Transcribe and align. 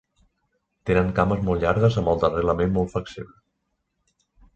Tenen 0.89 1.11
cames 1.19 1.43
molt 1.49 1.61
llargues 1.63 1.97
amb 2.01 2.11
el 2.13 2.21
darrer 2.23 2.41
element 2.45 2.73
molt 2.79 2.93
flexible. 2.95 3.37